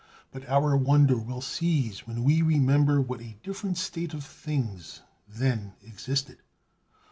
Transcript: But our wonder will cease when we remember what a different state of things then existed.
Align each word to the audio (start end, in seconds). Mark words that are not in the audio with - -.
But 0.31 0.49
our 0.49 0.75
wonder 0.75 1.15
will 1.15 1.41
cease 1.41 2.07
when 2.07 2.23
we 2.23 2.41
remember 2.41 2.99
what 2.99 3.21
a 3.21 3.37
different 3.43 3.77
state 3.77 4.15
of 4.15 4.23
things 4.25 5.01
then 5.29 5.73
existed. 5.83 6.37